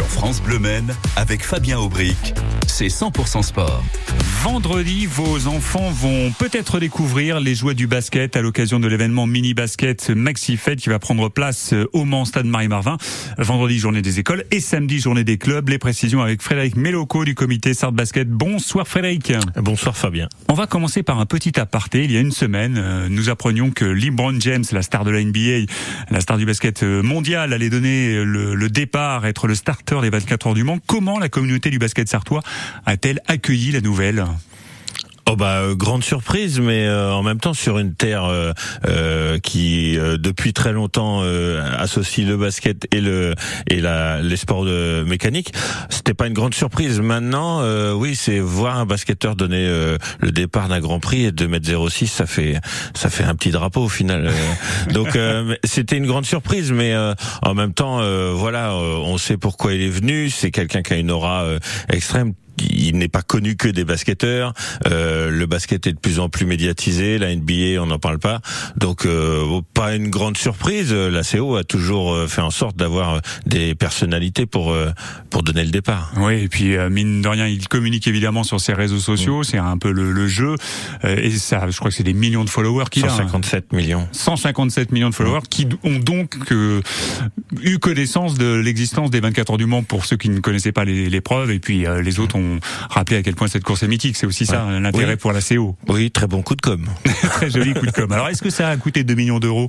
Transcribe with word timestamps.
Sur 0.00 0.08
France 0.08 0.40
Bleu 0.40 0.58
Men, 0.58 0.96
avec 1.16 1.44
Fabien 1.44 1.78
Aubric, 1.78 2.32
c'est 2.66 2.86
100% 2.86 3.42
sport. 3.42 3.84
Vendredi, 4.42 5.04
vos 5.04 5.48
enfants 5.48 5.90
vont 5.90 6.32
peut-être 6.38 6.80
découvrir 6.80 7.40
les 7.40 7.54
jouets 7.54 7.74
du 7.74 7.86
basket 7.86 8.36
à 8.36 8.40
l'occasion 8.40 8.80
de 8.80 8.88
l'événement 8.88 9.26
mini 9.26 9.52
basket 9.52 10.08
Maxi 10.08 10.56
Fête 10.56 10.78
qui 10.78 10.88
va 10.88 10.98
prendre 10.98 11.28
place 11.28 11.74
au 11.92 12.06
Mans 12.06 12.24
Stade 12.24 12.46
Marie-Marvin. 12.46 12.96
Vendredi, 13.36 13.78
journée 13.78 14.00
des 14.00 14.18
écoles 14.18 14.44
et 14.50 14.60
samedi, 14.60 14.98
journée 14.98 15.24
des 15.24 15.36
clubs. 15.36 15.68
Les 15.68 15.76
précisions 15.76 16.22
avec 16.22 16.40
Frédéric 16.40 16.76
Méloco 16.76 17.26
du 17.26 17.34
comité 17.34 17.74
Sartre 17.74 17.94
Basket. 17.94 18.30
Bonsoir 18.30 18.88
Frédéric. 18.88 19.34
Bonsoir 19.56 19.94
Fabien. 19.94 20.26
On 20.48 20.54
va 20.54 20.66
commencer 20.66 21.02
par 21.02 21.20
un 21.20 21.26
petit 21.26 21.60
aparté. 21.60 22.04
Il 22.04 22.12
y 22.12 22.16
a 22.16 22.20
une 22.20 22.32
semaine, 22.32 22.78
euh, 22.78 23.08
nous 23.10 23.28
apprenions 23.28 23.70
que 23.70 23.84
LeBron 23.84 24.40
James, 24.40 24.64
la 24.72 24.80
star 24.80 25.04
de 25.04 25.10
la 25.10 25.22
NBA, 25.22 25.70
la 26.10 26.20
star 26.22 26.38
du 26.38 26.46
basket 26.46 26.82
mondial, 26.82 27.52
allait 27.52 27.68
donner 27.68 28.24
le, 28.24 28.54
le 28.54 28.70
départ, 28.70 29.26
être 29.26 29.48
le 29.48 29.54
starter 29.54 30.00
des 30.00 30.08
24 30.08 30.46
heures 30.46 30.54
du 30.54 30.64
Mans. 30.64 30.78
Comment 30.86 31.18
la 31.18 31.28
communauté 31.28 31.68
du 31.68 31.78
basket 31.78 32.08
sartois 32.08 32.40
a-t-elle 32.86 33.20
accueilli 33.26 33.72
la 33.72 33.82
nouvelle? 33.82 34.24
Oh 35.26 35.36
bah 35.36 35.60
euh, 35.60 35.74
grande 35.76 36.02
surprise, 36.02 36.58
mais 36.60 36.86
euh, 36.86 37.12
en 37.12 37.22
même 37.22 37.38
temps 37.38 37.54
sur 37.54 37.78
une 37.78 37.94
terre 37.94 38.24
euh, 38.24 39.38
qui 39.38 39.96
depuis 40.18 40.52
très 40.52 40.72
longtemps 40.72 41.22
associe 41.78 42.26
le 42.26 42.36
basket 42.36 42.86
et 42.92 43.00
le 43.00 43.34
et 43.68 43.80
la 43.80 44.22
les 44.22 44.36
sports 44.36 44.64
de 44.64 45.04
mécanique, 45.06 45.52
c'était 45.88 46.14
pas 46.14 46.26
une 46.26 46.32
grande 46.32 46.54
surprise. 46.54 47.00
Maintenant, 47.00 47.62
oui, 47.94 48.16
c'est 48.16 48.38
voir 48.38 48.78
un 48.78 48.86
basketteur 48.86 49.36
donner 49.36 49.66
le 50.20 50.32
départ 50.32 50.68
d'un 50.68 50.80
Grand 50.80 51.00
Prix 51.00 51.26
et 51.26 51.32
2 51.32 51.44
m 51.44 51.88
06, 51.88 52.06
ça 52.08 52.26
fait 52.26 52.58
ça 52.94 53.10
fait 53.10 53.24
un 53.24 53.34
petit 53.34 53.50
drapeau 53.50 53.82
au 53.82 53.88
final. 53.88 54.30
Donc 54.92 55.18
c'était 55.64 55.96
une 55.96 56.06
grande 56.06 56.26
surprise, 56.26 56.72
mais 56.72 56.94
en 57.42 57.54
même 57.54 57.72
temps, 57.72 58.00
voilà, 58.34 58.74
on 58.74 59.18
sait 59.18 59.36
pourquoi 59.36 59.74
il 59.74 59.82
est 59.82 59.90
venu. 59.90 60.30
C'est 60.30 60.50
quelqu'un 60.50 60.82
qui 60.82 60.94
a 60.94 60.96
une 60.96 61.10
aura 61.10 61.46
extrême 61.88 62.32
il 62.58 62.98
n'est 62.98 63.08
pas 63.08 63.22
connu 63.22 63.56
que 63.56 63.68
des 63.68 63.84
basketteurs. 63.84 64.52
Euh, 64.86 65.30
le 65.30 65.46
basket 65.46 65.86
est 65.86 65.92
de 65.92 65.98
plus 65.98 66.18
en 66.18 66.28
plus 66.28 66.46
médiatisé. 66.46 67.18
La 67.18 67.34
NBA, 67.34 67.80
on 67.80 67.86
n'en 67.86 67.98
parle 67.98 68.18
pas. 68.18 68.40
Donc, 68.76 69.06
euh, 69.06 69.60
pas 69.74 69.94
une 69.94 70.08
grande 70.08 70.36
surprise. 70.36 70.92
La 70.92 71.22
CO 71.22 71.56
a 71.56 71.64
toujours 71.64 72.12
euh, 72.12 72.26
fait 72.26 72.40
en 72.40 72.50
sorte 72.50 72.76
d'avoir 72.76 73.20
des 73.46 73.74
personnalités 73.74 74.46
pour 74.46 74.74
pour 75.30 75.42
donner 75.42 75.64
le 75.64 75.70
départ. 75.70 76.12
Oui, 76.16 76.34
et 76.42 76.48
puis 76.48 76.76
mine 76.90 77.22
de 77.22 77.28
rien, 77.28 77.46
il 77.46 77.68
communique 77.68 78.06
évidemment 78.06 78.44
sur 78.44 78.60
ses 78.60 78.72
réseaux 78.72 78.98
sociaux. 78.98 79.40
Mm. 79.40 79.44
C'est 79.44 79.58
un 79.58 79.78
peu 79.78 79.92
le, 79.92 80.12
le 80.12 80.26
jeu. 80.26 80.54
et 81.04 81.30
ça, 81.30 81.68
je 81.68 81.76
crois 81.76 81.90
que 81.90 81.96
c'est 81.96 82.02
des 82.02 82.12
millions 82.12 82.44
de 82.44 82.50
followers 82.50 82.86
qu'il 82.90 83.04
a. 83.04 83.10
157 83.10 83.64
hein. 83.64 83.76
millions. 83.76 84.08
157 84.12 84.92
millions 84.92 85.10
de 85.10 85.14
followers 85.14 85.42
qui 85.48 85.66
ont 85.84 85.98
donc 85.98 86.36
eu 87.62 87.78
connaissance 87.78 88.34
de 88.34 88.54
l'existence 88.54 89.10
des 89.10 89.20
24 89.20 89.52
heures 89.52 89.58
du 89.58 89.66
Mans 89.66 89.82
pour 89.82 90.04
ceux 90.04 90.16
qui 90.16 90.28
ne 90.28 90.40
connaissaient 90.40 90.72
pas 90.72 90.84
l'épreuve. 90.84 91.50
Et 91.50 91.58
puis 91.58 91.84
les 92.02 92.20
autres 92.20 92.36
ont 92.36 92.39
rappeler 92.90 93.18
à 93.18 93.22
quel 93.22 93.34
point 93.34 93.48
cette 93.48 93.64
course 93.64 93.82
est 93.82 93.88
mythique. 93.88 94.16
C'est 94.16 94.26
aussi 94.26 94.46
ça 94.46 94.66
l'intérêt 94.80 95.16
pour 95.16 95.32
la 95.32 95.40
CO. 95.40 95.76
Oui, 95.88 96.10
très 96.10 96.26
bon 96.26 96.42
coup 96.42 96.56
de 96.56 96.60
com. 96.60 96.86
très 97.04 97.50
joli 97.50 97.74
coup 97.74 97.86
de 97.86 97.90
com. 97.90 98.10
Alors, 98.12 98.28
est-ce 98.28 98.42
que 98.42 98.50
ça 98.50 98.68
a 98.68 98.76
coûté 98.76 99.04
2 99.04 99.14
millions 99.14 99.40
d'euros? 99.40 99.68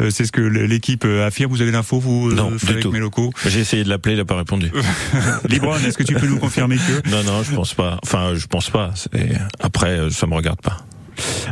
Euh, 0.00 0.10
C'est 0.10 0.24
ce 0.24 0.32
que 0.32 0.40
l'équipe 0.40 1.04
euh, 1.04 1.26
affirme. 1.26 1.52
Vous 1.52 1.62
avez 1.62 1.70
l'info, 1.70 1.98
vous, 1.98 2.30
euh, 2.30 2.34
non, 2.34 2.50
du 2.50 2.80
tout. 2.80 3.32
J'ai 3.46 3.60
essayé 3.60 3.84
de 3.84 3.88
l'appeler, 3.88 4.14
il 4.14 4.18
n'a 4.18 4.24
pas 4.24 4.36
répondu. 4.36 4.70
Libron, 5.48 5.76
est-ce 5.76 5.98
que 5.98 6.02
tu 6.02 6.14
peux 6.14 6.26
nous 6.26 6.38
confirmer 6.38 6.76
que? 6.76 7.08
Non, 7.10 7.22
non, 7.24 7.42
je 7.42 7.54
pense 7.54 7.74
pas. 7.74 7.98
Enfin, 8.02 8.34
je 8.34 8.46
pense 8.46 8.70
pas. 8.70 8.92
Après, 9.60 10.10
ça 10.10 10.26
me 10.26 10.34
regarde 10.34 10.60
pas. 10.60 10.78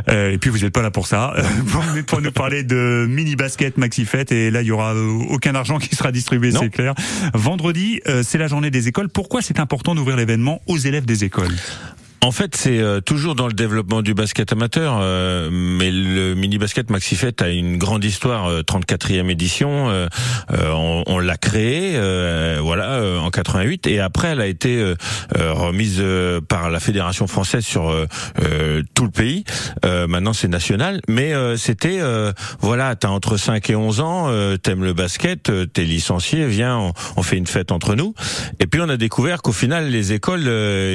Euh, 0.09 0.31
et 0.31 0.37
puis 0.37 0.49
vous 0.49 0.59
n'êtes 0.59 0.73
pas 0.73 0.81
là 0.81 0.91
pour 0.91 1.07
ça, 1.07 1.33
pour, 1.71 1.83
pour 2.07 2.21
nous 2.21 2.31
parler 2.31 2.63
de 2.63 3.05
mini 3.07 3.35
basket 3.35 3.77
maxi 3.77 4.05
fête. 4.05 4.31
Et 4.31 4.51
là, 4.51 4.61
il 4.61 4.67
y 4.67 4.71
aura 4.71 4.93
euh, 4.93 5.23
aucun 5.29 5.55
argent 5.55 5.77
qui 5.77 5.95
sera 5.95 6.11
distribué, 6.11 6.51
c'est 6.51 6.69
clair. 6.69 6.93
Vendredi, 7.33 8.01
euh, 8.07 8.23
c'est 8.25 8.37
la 8.37 8.47
journée 8.47 8.71
des 8.71 8.87
écoles. 8.87 9.09
Pourquoi 9.09 9.41
c'est 9.41 9.59
important 9.59 9.95
d'ouvrir 9.95 10.17
l'événement 10.17 10.61
aux 10.67 10.77
élèves 10.77 11.05
des 11.05 11.23
écoles? 11.23 11.55
En 12.23 12.31
fait, 12.31 12.55
c'est 12.55 12.79
euh, 12.79 13.01
toujours 13.01 13.33
dans 13.33 13.47
le 13.47 13.53
développement 13.53 14.03
du 14.03 14.13
basket 14.13 14.51
amateur, 14.51 14.99
euh, 15.01 15.49
mais 15.51 15.89
le 15.89 16.35
mini 16.35 16.59
basket 16.59 16.91
Maxifet 16.91 17.41
a 17.41 17.49
une 17.49 17.77
grande 17.77 18.03
histoire, 18.03 18.61
34e 18.61 19.25
euh, 19.25 19.29
édition. 19.29 20.07
on, 20.51 21.03
on 21.07 21.19
l'a 21.19 21.37
créé, 21.37 21.97
voilà, 22.59 23.01
en 23.19 23.29
88, 23.31 23.87
et 23.87 23.99
après, 23.99 24.29
elle 24.29 24.41
a 24.41 24.45
été 24.45 24.93
remise 25.35 26.03
par 26.47 26.69
la 26.69 26.79
fédération 26.79 27.27
française 27.27 27.65
sur 27.65 27.93
tout 28.93 29.05
le 29.05 29.11
pays. 29.11 29.43
maintenant, 29.83 30.33
c'est 30.33 30.47
national, 30.47 31.01
mais 31.07 31.33
c'était, 31.57 31.99
voilà, 32.59 32.95
t'as 32.95 33.09
entre 33.09 33.37
5 33.37 33.69
et 33.69 33.75
11 33.75 33.99
ans, 34.01 34.57
t'aimes 34.61 34.83
le 34.83 34.93
basket, 34.93 35.51
t'es 35.73 35.83
licencié, 35.83 36.45
viens, 36.47 36.77
on, 36.77 36.93
on, 37.17 37.23
fait 37.23 37.37
une 37.37 37.47
fête 37.47 37.71
entre 37.71 37.95
nous. 37.95 38.13
Et 38.59 38.67
puis, 38.67 38.81
on 38.81 38.89
a 38.89 38.97
découvert 38.97 39.41
qu'au 39.41 39.53
final, 39.53 39.89
les 39.89 40.13
écoles, 40.13 40.47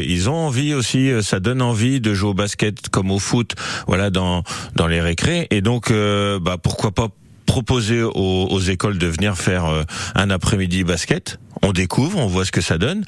ils 0.07 0.29
ont 0.29 0.47
envie 0.47 0.75
aussi 0.75 1.11
ça 1.23 1.41
donne 1.41 1.63
envie 1.63 2.01
de 2.01 2.15
jouer 2.15 2.31
au 2.31 2.35
basket 2.35 2.89
comme 2.89 3.11
au 3.11 3.19
foot, 3.19 3.55
voilà 3.87 4.11
dans 4.11 4.43
dans 4.75 4.87
les 4.87 5.01
récrés. 5.01 5.47
Et 5.51 5.61
donc, 5.61 5.91
euh, 5.91 6.39
bah 6.39 6.57
pourquoi 6.63 6.93
pas 6.93 7.09
proposer 7.47 8.03
aux, 8.03 8.13
aux, 8.51 8.61
écoles 8.61 8.99
de 8.99 9.07
venir 9.07 9.39
faire 9.39 9.67
euh, 9.67 9.85
un 10.17 10.31
après-midi 10.31 10.83
basket. 10.83 11.39
On 11.63 11.73
découvre, 11.73 12.19
on 12.19 12.27
voit 12.27 12.45
ce 12.45 12.53
que 12.53 12.61
ça 12.61 12.77
donne 12.77 13.05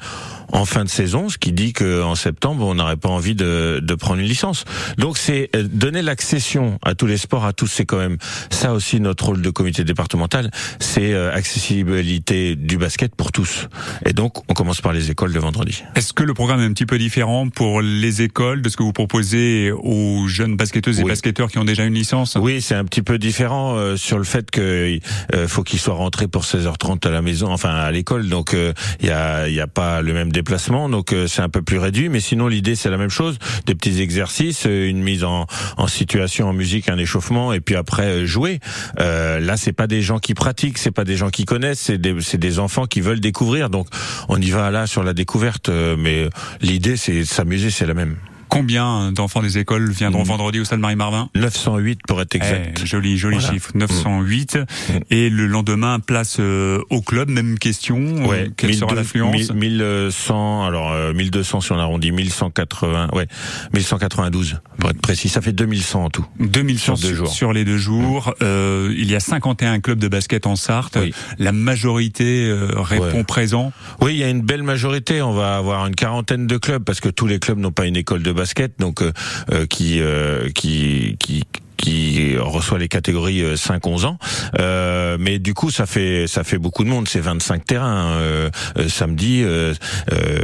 en 0.51 0.65
fin 0.65 0.83
de 0.83 0.89
saison, 0.89 1.29
ce 1.29 1.37
qui 1.37 1.51
dit 1.51 1.73
qu'en 1.73 2.15
septembre, 2.15 2.65
on 2.65 2.75
n'aurait 2.75 2.97
pas 2.97 3.09
envie 3.09 3.35
de, 3.35 3.79
de, 3.81 3.95
prendre 3.95 4.19
une 4.19 4.27
licence. 4.27 4.65
Donc 4.97 5.17
c'est 5.17 5.49
euh, 5.55 5.63
donner 5.63 6.01
l'accession 6.01 6.79
à 6.83 6.95
tous 6.95 7.05
les 7.05 7.17
sports, 7.17 7.45
à 7.45 7.53
tous, 7.53 7.67
c'est 7.67 7.85
quand 7.85 7.97
même 7.97 8.17
ça 8.49 8.73
aussi 8.73 8.99
notre 8.99 9.25
rôle 9.25 9.41
de 9.41 9.49
comité 9.49 9.83
départemental, 9.83 10.51
c'est 10.79 11.13
euh, 11.13 11.33
accessibilité 11.33 12.55
du 12.55 12.77
basket 12.77 13.15
pour 13.15 13.31
tous. 13.31 13.67
Et 14.05 14.13
donc 14.13 14.49
on 14.49 14.53
commence 14.53 14.81
par 14.81 14.93
les 14.93 15.11
écoles 15.11 15.33
de 15.33 15.39
vendredi. 15.39 15.83
Est-ce 15.95 16.13
que 16.13 16.23
le 16.23 16.33
programme 16.33 16.61
est 16.61 16.65
un 16.65 16.73
petit 16.73 16.85
peu 16.85 16.97
différent 16.97 17.49
pour 17.49 17.81
les 17.81 18.21
écoles 18.21 18.61
de 18.61 18.69
ce 18.69 18.77
que 18.77 18.83
vous 18.83 18.93
proposez 18.93 19.71
aux 19.71 20.27
jeunes 20.27 20.55
basketteuses 20.55 20.99
et 20.99 21.03
basketteurs 21.03 21.49
qui 21.49 21.57
ont 21.57 21.65
déjà 21.65 21.85
une 21.85 21.93
licence? 21.93 22.37
Oui, 22.39 22.61
c'est 22.61 22.75
un 22.75 22.85
petit 22.85 23.01
peu 23.01 23.17
différent 23.17 23.75
euh, 23.75 23.97
sur 23.97 24.17
le 24.17 24.23
fait 24.23 24.49
que 24.51 24.99
faut 25.47 25.63
qu'ils 25.63 25.79
soient 25.79 25.95
rentrés 25.95 26.27
pour 26.27 26.43
16h30 26.43 27.07
à 27.07 27.11
la 27.11 27.21
maison, 27.21 27.51
enfin 27.51 27.69
à 27.69 27.91
l'école, 27.91 28.27
donc 28.29 28.55
il 28.99 29.07
y 29.07 29.11
a, 29.11 29.47
y 29.47 29.59
a 29.59 29.67
pas 29.67 30.01
le 30.01 30.13
même 30.13 30.31
déplacement, 30.39 30.87
donc 30.87 31.11
euh, 31.11 31.27
c'est 31.27 31.41
un 31.41 31.49
peu 31.49 31.61
plus 31.61 31.79
réduit. 31.79 32.07
Mais 32.07 32.21
sinon, 32.21 32.47
l'idée 32.47 32.75
c'est 32.75 32.89
la 32.89 32.97
même 32.97 33.09
chose, 33.09 33.37
des 33.65 33.75
petits 33.75 34.01
exercices, 34.01 34.65
euh, 34.65 34.89
une 34.89 35.03
mise 35.03 35.23
en, 35.23 35.47
en 35.77 35.87
situation 35.87 36.47
en 36.47 36.53
musique, 36.53 36.89
un 36.89 36.97
échauffement, 36.97 37.51
et 37.51 37.59
puis 37.59 37.75
après 37.75 38.07
euh, 38.07 38.25
jouer. 38.25 38.59
Euh, 38.99 39.39
là, 39.39 39.57
c'est 39.57 39.73
pas 39.73 39.87
des 39.87 40.01
gens 40.01 40.19
qui 40.19 40.33
pratiquent, 40.33 40.77
c'est 40.77 40.91
pas 40.91 41.03
des 41.03 41.17
gens 41.17 41.29
qui 41.29 41.43
connaissent, 41.43 41.81
c'est 41.81 41.97
des, 41.97 42.13
des 42.13 42.59
enfants 42.59 42.85
qui 42.85 43.01
veulent 43.01 43.19
découvrir. 43.19 43.69
Donc, 43.69 43.87
on 44.29 44.39
y 44.39 44.49
va 44.49 44.71
là 44.71 44.87
sur 44.87 45.03
la 45.03 45.13
découverte, 45.13 45.69
mais 45.69 46.29
l'idée 46.61 46.95
c'est 46.95 47.25
s'amuser, 47.25 47.69
c'est 47.69 47.85
la 47.85 47.93
même. 47.93 48.15
Combien 48.49 49.11
d'enfants 49.11 49.41
des 49.41 49.57
écoles 49.57 49.89
viendront 49.91 50.23
mmh. 50.23 50.27
vendredi 50.27 50.59
au 50.59 50.65
Stade 50.65 50.79
Marie-Marvin 50.79 51.29
908 51.35 52.01
pour 52.07 52.21
être 52.21 52.35
exact. 52.35 52.79
Eh, 52.81 52.85
joli, 52.85 53.17
joli 53.17 53.39
chiffre. 53.39 53.71
908. 53.75 54.57
Mmh. 54.57 54.93
Et 55.11 55.29
le 55.29 55.47
lendemain, 55.47 55.99
place 55.99 56.37
euh, 56.39 56.81
au 56.89 57.01
club, 57.01 57.29
même 57.29 57.59
question. 57.59 58.27
Ouais. 58.27 58.51
quelle 58.57 58.73
sera 58.73 58.95
l'affluence 58.95 59.51
1100, 59.51 60.65
alors 60.65 61.13
1200 61.13 61.57
euh, 61.57 61.61
si 61.61 61.71
on 61.71 61.77
arrondit, 61.77 62.11
1180, 62.11 63.09
ouais, 63.13 63.27
1192 63.73 64.59
pour 64.79 64.89
être 64.89 65.01
précis. 65.01 65.29
Ça 65.29 65.41
fait 65.41 65.51
2100 65.51 66.05
en 66.05 66.09
tout. 66.09 66.25
2100 66.39 66.95
sur, 66.95 67.07
deux 67.09 67.15
jours. 67.15 67.27
sur 67.27 67.53
les 67.53 67.65
deux 67.65 67.77
jours. 67.77 68.29
Mmh. 68.29 68.43
Euh, 68.43 68.93
il 68.97 69.09
y 69.09 69.15
a 69.15 69.19
51 69.19 69.79
clubs 69.79 69.99
de 69.99 70.07
basket 70.07 70.47
en 70.47 70.55
Sarthe. 70.55 70.97
La 71.37 71.51
majorité 71.51 72.47
euh, 72.47 72.69
répond 72.75 73.23
présent. 73.23 73.71
Oui, 74.01 74.13
il 74.13 74.17
y 74.17 74.23
a 74.23 74.29
une 74.29 74.41
belle 74.41 74.63
majorité. 74.63 75.21
On 75.21 75.33
va 75.33 75.57
avoir 75.57 75.85
une 75.85 75.95
quarantaine 75.95 76.47
de 76.47 76.57
clubs 76.57 76.83
parce 76.83 76.99
que 76.99 77.09
tous 77.09 77.27
les 77.27 77.39
clubs 77.39 77.59
n'ont 77.59 77.71
pas 77.71 77.85
une 77.85 77.97
école 77.97 78.23
de 78.23 78.31
basket, 78.31 78.38
donc 78.79 79.01
euh, 79.01 79.11
euh, 79.51 79.65
qui, 79.65 79.99
euh, 80.01 80.49
qui 80.51 81.15
qui 81.19 81.43
qui 81.79 82.37
reçoit 82.37 82.77
les 82.77 82.87
catégories 82.87 83.41
5-11 83.55 84.05
ans. 84.05 84.17
Euh, 84.59 85.17
mais 85.19 85.39
du 85.39 85.53
coup, 85.53 85.71
ça 85.71 85.85
fait 85.85 86.27
ça 86.27 86.43
fait 86.43 86.57
beaucoup 86.57 86.83
de 86.83 86.89
monde. 86.89 87.07
C'est 87.07 87.21
25 87.21 87.65
terrains 87.65 88.11
euh, 88.19 88.49
samedi, 88.87 89.41
euh, 89.43 89.73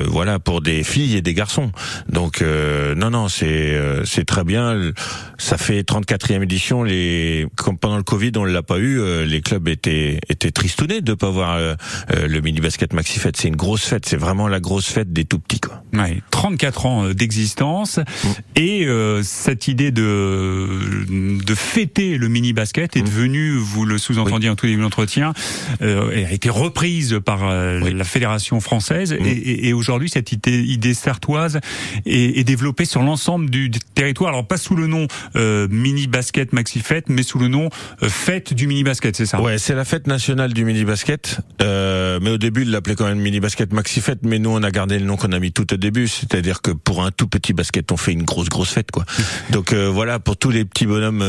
voilà 0.07 0.39
pour 0.39 0.61
des 0.61 0.83
filles 0.83 1.17
et 1.17 1.21
des 1.21 1.33
garçons. 1.33 1.71
Donc 2.09 2.41
non 2.41 3.09
non, 3.09 3.27
c'est 3.27 3.77
c'est 4.05 4.25
très 4.25 4.43
bien. 4.43 4.91
Ça 5.37 5.57
fait 5.57 5.81
34e 5.81 6.43
édition. 6.43 6.83
Les 6.83 7.47
comme 7.55 7.77
pendant 7.77 7.97
le 7.97 8.03
Covid, 8.03 8.31
on 8.37 8.45
l'a 8.45 8.63
pas 8.63 8.79
eu. 8.79 9.25
les 9.25 9.41
clubs 9.41 9.67
étaient 9.67 10.19
étaient 10.29 10.51
tristounés 10.51 11.01
de 11.01 11.13
pas 11.13 11.29
voir 11.29 11.59
le 11.59 12.39
mini 12.39 12.61
basket 12.61 12.93
maxi 12.93 13.19
fête. 13.19 13.35
C'est 13.37 13.49
une 13.49 13.55
grosse 13.55 13.83
fête. 13.85 14.05
C'est 14.05 14.17
vraiment 14.17 14.47
la 14.47 14.59
grosse 14.59 14.87
fête 14.87 15.11
des 15.11 15.25
tout 15.25 15.39
petits 15.39 15.59
quoi. 15.59 15.83
Ouais, 15.93 16.21
34 16.45 16.85
ans 16.85 17.09
d'existence 17.09 17.97
mmh. 17.97 18.29
et 18.55 18.87
cette 19.23 19.67
idée 19.67 19.91
de 19.91 21.05
de 21.45 21.55
fêter 21.55 22.17
le 22.17 22.27
mini 22.27 22.53
basket 22.53 22.95
est 22.95 23.01
mmh. 23.01 23.05
devenue, 23.05 23.51
vous 23.57 23.85
le 23.85 23.97
sous-entendiez 23.97 24.49
en 24.49 24.55
tout 24.55 24.67
début 24.67 24.81
d'entretien, 24.81 25.33
euh, 25.81 26.25
a 26.25 26.31
été 26.31 26.49
reprise 26.49 27.19
par 27.23 27.47
euh, 27.47 27.79
la 27.79 28.03
fédération 28.03 28.59
française 28.59 29.13
mmh. 29.13 29.25
et, 29.25 29.67
et, 29.67 29.73
aujourd'hui 29.73 30.09
cette 30.09 30.31
idée, 30.31 30.61
idée 30.61 30.93
sartoise 30.93 31.59
est, 32.05 32.39
est 32.39 32.43
développée 32.43 32.85
sur 32.85 33.01
l'ensemble 33.01 33.49
du, 33.49 33.69
territoire. 33.69 34.29
Alors 34.29 34.47
pas 34.47 34.57
sous 34.57 34.75
le 34.75 34.87
nom 34.87 35.07
euh, 35.35 35.67
mini 35.69 36.07
basket 36.07 36.53
maxi 36.53 36.79
fête, 36.79 37.09
mais 37.09 37.23
sous 37.23 37.39
le 37.39 37.47
nom 37.47 37.69
euh, 38.03 38.09
fête 38.09 38.53
du 38.53 38.67
mini 38.67 38.83
basket, 38.83 39.15
c'est 39.15 39.25
ça? 39.25 39.41
Ouais, 39.41 39.57
c'est 39.57 39.75
la 39.75 39.85
fête 39.85 40.07
nationale 40.07 40.53
du 40.53 40.65
mini 40.65 40.85
basket. 40.85 41.39
mais 41.59 42.29
au 42.29 42.37
début, 42.37 42.63
il 42.63 42.71
l'appelait 42.71 42.95
quand 42.95 43.07
même 43.07 43.19
mini 43.19 43.39
basket 43.39 43.73
maxi 43.73 44.01
fête, 44.01 44.19
mais 44.23 44.39
nous 44.39 44.49
on 44.49 44.63
a 44.63 44.71
gardé 44.71 44.99
le 44.99 45.05
nom 45.05 45.17
qu'on 45.17 45.31
a 45.31 45.39
mis 45.39 45.51
tout 45.51 45.73
au 45.73 45.77
début, 45.77 46.07
c'est-à-dire 46.35 46.61
que 46.61 46.71
pour 46.71 47.03
un 47.03 47.11
tout 47.11 47.27
petit 47.27 47.53
basket, 47.53 47.91
on 47.93 47.97
fait 47.97 48.11
une 48.11 48.23
grosse 48.23 48.49
grosse 48.49 48.71
fête 48.71 48.91
quoi. 48.91 49.05
Donc 49.51 49.73
voilà, 49.73 50.19
pour 50.19 50.35
tous 50.37 50.49
les 50.49 50.65
petits 50.65 50.85
bonhommes 50.85 51.23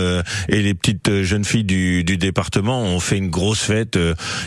et 0.49 0.63
les 0.63 0.75
petites 0.75 1.23
jeunes 1.23 1.45
filles 1.45 1.65
du, 1.65 2.03
du 2.03 2.17
département, 2.17 2.83
on 2.83 2.99
fait 2.99 3.19
une 3.19 3.31
grosse 3.31 3.61
fête 3.61 3.99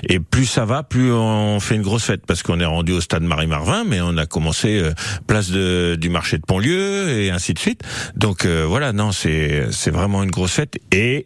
et 0.04 0.20
plus 0.20 0.46
ça 0.46 0.66
va, 0.66 0.84
plus 0.84 1.12
on 1.12 1.60
fait 1.60 1.76
une 1.76 1.82
grosse 1.82 2.04
fête 2.04 2.26
parce 2.26 2.44
qu'on 2.44 2.60
est 2.60 2.66
rendu 2.66 2.92
au 2.92 3.02
stade 3.02 3.24
Marie-Marvin, 3.24 3.84
mais 3.86 4.02
on 4.02 4.18
a 4.18 4.26
commencé 4.26 4.80
euh, 4.80 4.92
place 5.28 5.52
de, 5.52 5.96
du 6.00 6.10
marché 6.10 6.38
de 6.38 6.44
Pontlieu 6.44 7.10
et 7.10 7.32
ainsi 7.32 7.54
de 7.54 7.60
suite. 7.60 7.82
Donc 8.16 8.46
euh, 8.46 8.66
voilà, 8.68 8.94
non, 8.94 9.12
c'est 9.12 9.68
c'est 9.72 9.92
vraiment 9.92 10.24
une 10.24 10.32
grosse 10.32 10.52
fête 10.52 10.80
et 10.92 11.26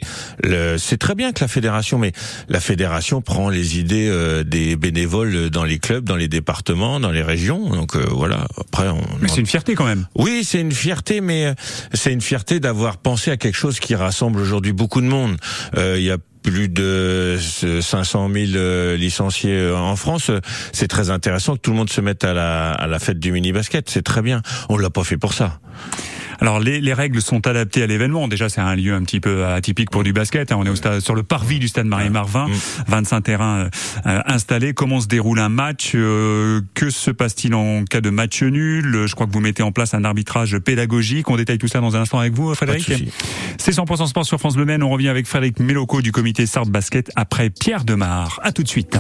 c'est 0.77 0.97
très 0.97 1.15
bien 1.15 1.31
que 1.31 1.41
la 1.41 1.47
fédération, 1.47 1.97
mais 1.97 2.12
la 2.50 2.59
fédération 2.59 3.21
prend 3.21 3.50
les 3.50 3.80
idées 3.80 4.07
euh, 4.09 4.44
des 4.44 4.75
bénévoles 4.75 5.50
dans 5.50 5.63
les 5.63 5.80
clubs, 5.80 6.03
dans 6.03 6.15
les 6.15 6.27
départements, 6.27 7.00
dans 7.00 7.12
les 7.12 7.24
régions. 7.24 7.69
Donc 7.69 7.95
voilà. 7.95 8.47
Après, 8.59 8.89
on, 8.89 9.23
mais 9.24 9.30
c'est 9.30 9.42
une 9.42 9.48
fierté 9.48 9.75
quand 9.75 9.86
même. 9.86 10.06
Oui, 10.16 10.44
c'est 10.44 10.62
une 10.62 10.72
fierté, 10.72 11.22
mais 11.22 11.54
c'est 11.94 12.14
une 12.14 12.22
fierté 12.22 12.60
d'avoir 12.60 12.98
pensé 12.98 13.31
à 13.31 13.38
quelque 13.38 13.56
chose 13.56 13.80
qui 13.80 13.96
rassemble 13.96 14.40
aujourd'hui 14.40 14.74
beaucoup 14.74 15.02
de 15.02 15.08
monde. 15.08 15.38
Il 15.75 16.02
y 16.02 16.12
a 16.12 16.18
plus 16.44 16.70
de 16.70 17.38
500 17.81 18.30
000 18.31 18.52
euh, 18.56 18.98
licenciés 18.98 19.58
euh, 19.58 19.78
en 19.78 19.96
France. 19.96 20.30
C'est 20.74 20.90
très 20.90 21.10
intéressant 21.10 21.56
que 21.56 21.62
tout 21.62 21.72
le 21.72 21.78
monde 21.78 21.90
se 21.90 22.02
mette 22.02 22.24
à 22.24 22.34
la, 22.34 22.72
à 22.72 22.86
la 22.86 23.00
fête 23.00 23.18
du 23.18 23.31
mini 23.31 23.52
basket. 23.52 23.90
C'est 23.90 24.04
très 24.04 24.22
bien. 24.22 24.42
On 24.70 24.78
l'a 24.78 24.90
pas 24.90 25.04
fait 25.04 25.18
pour 25.18 25.34
ça. 25.34 25.60
Alors 26.44 26.60
les, 26.60 26.81
les, 26.81 26.94
règles 26.94 27.22
sont 27.22 27.48
adaptées 27.48 27.84
à 27.84 27.88
l'événement. 27.88 28.28
Déjà, 28.28 28.50
c'est 28.50 28.60
un 28.60 28.75
lieu 28.75 28.94
un 28.94 29.01
petit 29.04 29.22
peu 29.22 29.45
atypique 29.45 29.90
pour 29.90 30.04
du 30.04 30.12
basket. 30.12 30.51
Hein. 30.51 30.57
On 30.60 30.66
est 30.66 30.69
au 30.69 30.75
stade, 30.75 31.00
sur 31.00 31.16
le 31.16 31.24
parvis 31.24 31.57
du 31.57 31.69
stade 31.69 31.86
Marie-Marvin, 31.86 32.48
25 32.90 33.18
mm. 33.18 33.22
terrains 33.22 33.69
euh, 34.06 34.22
installés. 34.25 34.74
Comment 34.74 35.00
se 35.00 35.07
déroule 35.07 35.40
un 35.40 35.48
match 35.48 35.94
euh, 35.95 36.60
Que 36.74 36.90
se 36.90 37.12
passe-t-il 37.12 37.56
en 37.56 37.86
cas 37.86 38.01
de 38.01 38.10
match 38.10 38.44
nul? 38.44 39.06
Je 39.07 39.16
crois 39.16 39.25
que 39.25 39.31
vous 39.31 39.40
mettez 39.40 39.63
en 39.63 39.72
place 39.72 39.94
un 39.94 40.04
arbitrage 40.04 40.60
pédagogique. 40.60 41.30
On 41.30 41.38
détaille 41.38 41.60
tout 41.60 41.69
ça 41.69 41.80
dans 41.80 41.95
un 41.95 42.01
instant 42.01 42.19
avec 42.19 42.34
vous, 42.34 42.54
Frédéric. 42.54 42.92
C'est 43.57 43.72
100% 43.72 44.07
sport 44.07 44.25
sur 44.25 44.38
France 44.38 44.57
Bleu 44.57 44.66
Maine. 44.66 44.84
On 44.84 44.90
revient 44.90 45.07
avec 45.07 45.28
Frédéric 45.28 45.62
Méloco 45.62 46.01
du 46.01 46.12
comité 46.12 46.45
Sartre 46.45 46.72
Basket 46.72 47.10
après 47.16 47.51
Pierre 47.51 47.86
Demar. 47.86 48.42
À 48.44 48.51
tout 48.51 48.63
de 48.63 48.68
suite. 48.68 49.00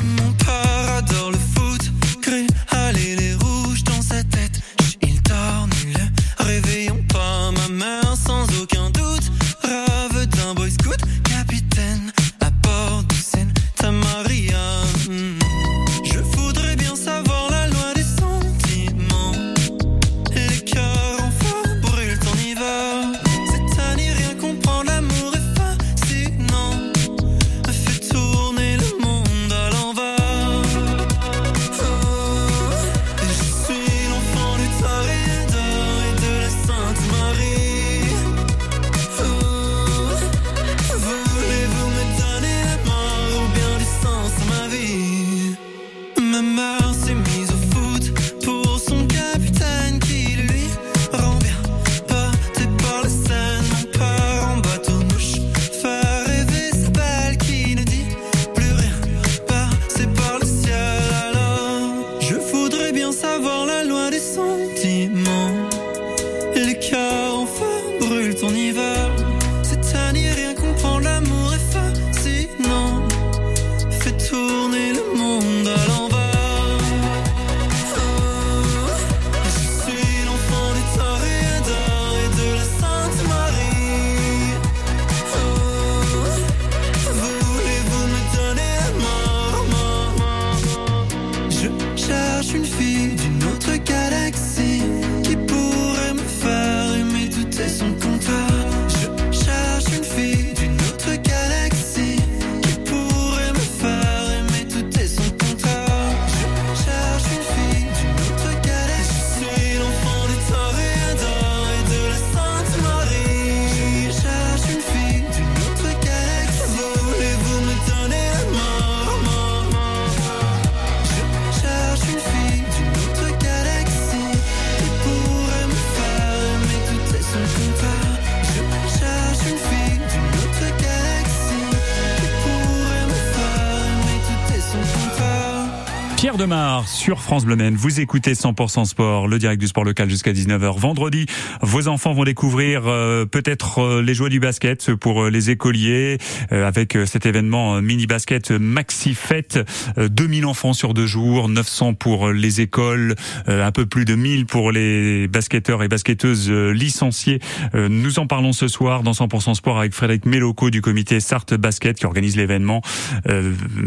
Sur 136.87 137.21
France 137.21 137.45
Bleu 137.45 137.55
Vous 137.71 138.01
écoutez 138.01 138.33
100% 138.33 138.83
Sport, 138.83 139.29
le 139.29 139.39
direct 139.39 139.61
du 139.61 139.67
sport 139.67 139.85
local 139.85 140.09
jusqu'à 140.09 140.33
19h. 140.33 140.77
Vendredi, 140.77 141.25
vos 141.61 141.87
enfants 141.87 142.11
vont 142.11 142.25
découvrir 142.25 142.81
euh, 142.85 143.25
peut-être 143.25 143.79
euh, 143.79 144.01
les 144.01 144.13
jouets 144.13 144.29
du 144.29 144.41
basket 144.41 144.93
pour 144.95 145.23
euh, 145.23 145.29
les 145.29 145.51
écoliers 145.51 146.17
avec 146.49 146.97
cet 147.05 147.25
événement 147.25 147.81
mini 147.81 148.07
basket 148.07 148.51
maxi 148.51 149.13
fête. 149.13 149.59
2000 149.97 150.45
enfants 150.45 150.73
sur 150.73 150.93
deux 150.93 151.05
jours, 151.05 151.47
900 151.47 151.93
pour 151.93 152.29
les 152.31 152.59
écoles, 152.61 153.15
un 153.47 153.71
peu 153.71 153.85
plus 153.85 154.05
de 154.05 154.15
1000 154.15 154.45
pour 154.45 154.71
les 154.71 155.27
basketteurs 155.27 155.81
et 155.83 155.87
basketteuses 155.87 156.51
licenciés. 156.51 157.39
Nous 157.73 158.19
en 158.19 158.27
parlons 158.27 158.53
ce 158.53 158.67
soir 158.67 159.03
dans 159.03 159.11
100% 159.11 159.55
Sport 159.55 159.79
avec 159.79 159.93
Frédéric 159.93 160.25
Méloco 160.25 160.69
du 160.69 160.81
comité 160.81 161.19
Sarthe 161.19 161.53
Basket 161.53 161.97
qui 161.97 162.05
organise 162.05 162.35
l'événement. 162.35 162.81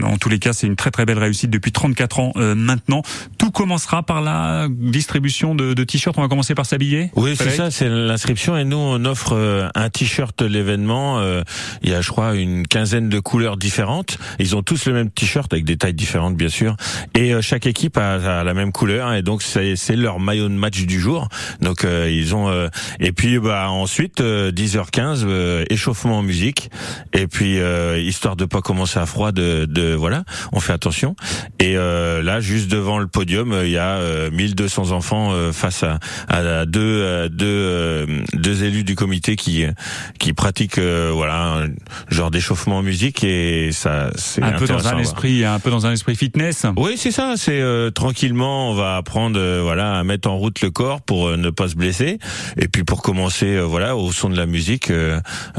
En 0.02 0.16
tous 0.16 0.28
les 0.28 0.38
cas, 0.38 0.52
c'est 0.52 0.66
une 0.66 0.76
très 0.76 0.90
très 0.90 1.04
belle 1.04 1.18
réussite 1.18 1.50
depuis 1.50 1.72
34 1.72 2.20
ans 2.20 2.32
maintenant 2.54 2.76
maintenant. 2.76 3.02
Tout 3.38 3.50
commencera 3.50 4.02
par 4.02 4.20
la 4.20 4.68
distribution 4.70 5.54
de, 5.54 5.74
de 5.74 5.84
t-shirts. 5.84 6.18
On 6.18 6.22
va 6.22 6.28
commencer 6.28 6.54
par 6.54 6.66
s'habiller. 6.66 7.10
Oui, 7.16 7.34
c'est 7.36 7.50
ça, 7.50 7.70
c'est 7.70 7.88
l'inscription. 7.88 8.56
Et 8.56 8.64
nous, 8.64 8.76
on 8.76 9.04
offre 9.04 9.32
euh, 9.32 9.68
un 9.74 9.88
t-shirt 9.88 10.42
l'événement. 10.42 11.20
Euh, 11.20 11.42
il 11.82 11.90
y 11.90 11.94
a, 11.94 12.00
je 12.00 12.10
crois, 12.10 12.34
une 12.34 12.66
quinzaine 12.66 13.08
de 13.08 13.18
couleurs 13.18 13.56
différentes. 13.56 14.18
Ils 14.38 14.56
ont 14.56 14.62
tous 14.62 14.86
le 14.86 14.92
même 14.92 15.10
t-shirt 15.10 15.52
avec 15.52 15.64
des 15.64 15.76
tailles 15.76 15.94
différentes, 15.94 16.36
bien 16.36 16.48
sûr. 16.48 16.76
Et 17.14 17.32
euh, 17.32 17.40
chaque 17.40 17.66
équipe 17.66 17.96
a, 17.96 18.44
la 18.44 18.54
même 18.54 18.72
couleur. 18.72 19.12
Et 19.14 19.22
donc, 19.22 19.42
c'est 19.42 19.96
leur 19.96 20.20
maillot 20.20 20.48
de 20.48 20.54
match 20.54 20.82
du 20.82 21.00
jour. 21.00 21.28
Donc, 21.60 21.84
ils 21.84 22.34
ont. 22.34 22.50
et 23.00 23.12
puis, 23.12 23.38
bah 23.38 23.70
ensuite, 23.70 24.20
10h15, 24.20 25.66
échauffement 25.70 26.18
en 26.18 26.22
musique. 26.22 26.70
Et 27.12 27.26
puis, 27.26 27.58
histoire 27.98 28.36
de 28.36 28.44
pas 28.44 28.60
commencer 28.60 28.98
à 28.98 29.06
froid, 29.06 29.32
de, 29.32 29.64
de 29.64 29.94
voilà, 29.94 30.24
on 30.52 30.60
fait 30.60 30.72
attention. 30.72 31.16
Et 31.58 31.74
là, 31.74 32.35
juste 32.40 32.70
devant 32.70 32.98
le 32.98 33.06
podium, 33.06 33.54
il 33.64 33.70
y 33.70 33.78
a 33.78 34.30
1200 34.30 34.90
enfants 34.92 35.32
face 35.52 35.82
à, 35.82 35.98
à 36.28 36.66
deux, 36.66 37.28
deux, 37.28 38.06
deux 38.34 38.64
élus 38.64 38.84
du 38.84 38.94
comité 38.94 39.36
qui 39.36 39.64
qui 40.18 40.32
pratiquent 40.32 40.78
voilà 40.78 41.62
un 41.62 41.68
genre 42.08 42.30
d'échauffement 42.30 42.78
en 42.78 42.82
musique 42.82 43.24
et 43.24 43.70
ça 43.72 44.10
c'est 44.16 44.42
un 44.42 44.52
peu 44.52 44.66
dans 44.66 44.88
un 44.88 44.98
esprit 44.98 45.44
un 45.44 45.58
peu 45.58 45.70
dans 45.70 45.86
un 45.86 45.92
esprit 45.92 46.16
fitness. 46.16 46.66
Oui, 46.76 46.94
c'est 46.96 47.10
ça. 47.10 47.34
C'est 47.36 47.62
tranquillement, 47.94 48.70
on 48.70 48.74
va 48.74 48.96
apprendre 48.96 49.40
voilà 49.62 49.98
à 49.98 50.04
mettre 50.04 50.28
en 50.28 50.36
route 50.36 50.60
le 50.60 50.70
corps 50.70 51.00
pour 51.02 51.36
ne 51.36 51.50
pas 51.50 51.68
se 51.68 51.74
blesser 51.74 52.18
et 52.56 52.68
puis 52.68 52.84
pour 52.84 53.02
commencer 53.02 53.58
voilà 53.60 53.96
au 53.96 54.12
son 54.12 54.30
de 54.30 54.36
la 54.36 54.46
musique 54.46 54.90